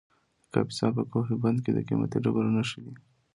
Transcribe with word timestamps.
د 0.41 0.43
کاپیسا 0.53 0.87
په 0.97 1.03
کوه 1.11 1.31
بند 1.43 1.57
کې 1.63 1.71
د 1.73 1.79
قیمتي 1.87 2.17
ډبرو 2.23 2.55
نښې 2.57 2.79
دي. 2.85 2.95